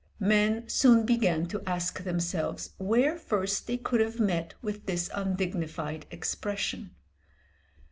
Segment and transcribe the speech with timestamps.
[0.19, 6.07] Men soon began to ask themselves where first they could have met with this undignified
[6.09, 6.95] expression?